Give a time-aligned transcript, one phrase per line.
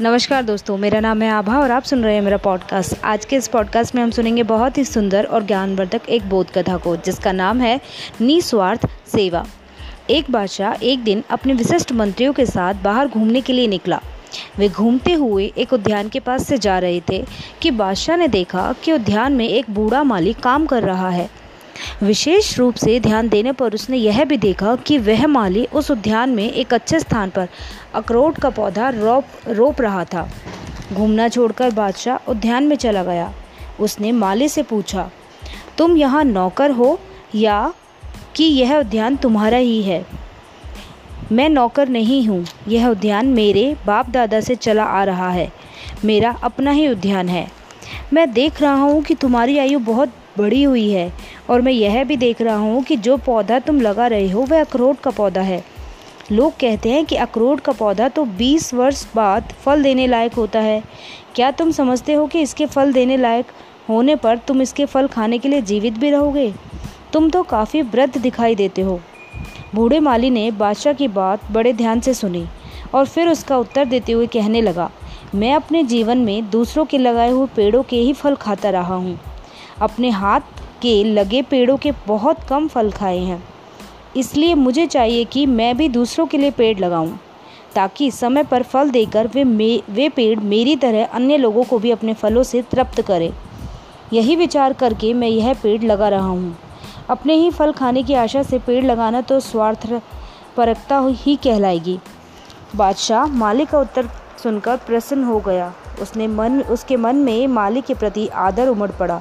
[0.00, 3.36] नमस्कार दोस्तों, मेरा नाम है आभा और आप सुन रहे हैं मेरा पॉडकास्ट आज के
[3.36, 7.32] इस पॉडकास्ट में हम सुनेंगे बहुत ही सुंदर और ज्ञानवर्धक एक बोध कथा को, जिसका
[7.32, 7.80] नाम है
[8.20, 9.46] निस्वार्थ सेवा।
[10.10, 14.00] एक बादशाह एक दिन अपने विशिष्ट मंत्रियों के साथ बाहर घूमने के लिए निकला।
[14.58, 17.24] वे घूमते हुए एक उद्यान के पास से जा रहे थे
[17.62, 21.30] कि बादशाह ने देखा कि उद्यान में एक बूढ़ा माली काम कर रहा है।
[22.02, 26.30] विशेष रूप से ध्यान देने पर उसने यह भी देखा कि वह माली उस उद्यान
[26.30, 27.48] में एक अच्छे स्थान पर
[27.94, 30.28] अखरोट का पौधा रोप रोप रहा था।
[30.92, 33.32] घूमना छोड़कर बादशाह उद्यान में चला गया।
[33.80, 35.08] उसने माली से पूछा,
[35.78, 36.98] तुम यहाँ नौकर हो
[37.34, 37.72] या
[38.36, 40.04] कि यह उद्यान तुम्हारा ही है?
[41.32, 45.50] मैं नौकर नहीं हूँ। यह उद्यान मेरे बाप दादा से चला आ रहा है।
[46.04, 47.46] मेरा अपना ही उद्यान है।
[48.12, 51.12] मैं देख रहा हूँ कि तुम्हारी आयु बहुत बड़ी हुई है।
[51.50, 54.60] और मैं यह भी देख रहा हूँ कि जो पौधा तुम लगा रहे हो, वह
[54.60, 55.62] अखरोट का पौधा है।
[56.32, 60.60] लोग कहते हैं कि अखरोट का पौधा तो 20 वर्ष बाद फल देने लायक होता
[60.60, 60.82] है।
[61.34, 63.46] क्या तुम समझते हो कि इसके फल देने लायक
[63.88, 66.52] होने पर तुम इसके फल खाने के लिए जीवित भी रहोगे?
[67.12, 69.00] तुम तो काफ़ी वृद्ध दिखाई देते हो।
[69.74, 72.44] बूढ़े माली ने बादशाह की बात बड़े ध्यान से सुनी
[72.94, 74.90] और फिर उसका उत्तर देते हुए कहने लगा,
[75.34, 79.18] मैं अपने जीवन में दूसरों के लगाए हुए पेड़ों के ही फल खाता रहा हूँ।
[79.78, 80.40] अपने हाथ
[80.82, 83.42] के लगे पेड़ों के बहुत कम फल खाए हैं।
[84.16, 87.18] इसलिए मुझे चाहिए कि मैं भी दूसरों के लिए पेड़ लगाऊँ,
[87.74, 91.90] ताकि समय पर फल देकर वे मे, वे पेड़ मेरी तरह अन्य लोगों को भी
[91.90, 93.32] अपने फलों से तृप्त करें।
[94.12, 96.56] यही विचार करके मैं यह पेड़ लगा रहा हूँ।
[97.10, 99.88] अपने ही फल खाने की आशा से पेड़ लगाना तो स्वार्थ
[100.56, 101.98] परकता ही कहलाएगी।
[102.76, 104.08] बादशाह मालिक का उत्तर
[104.42, 109.20] सुनकर प्रसन्न हो गया। उसने मन, उसके मन में मालिक के प्रति आदर उमड़ पड़ा।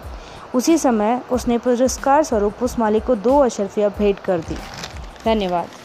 [0.56, 4.58] उसी समय उसने पुरस्कार स्वरूप उस मालिक को दो अशरफिया भेंट कर दी।
[5.26, 5.83] धन्यवाद।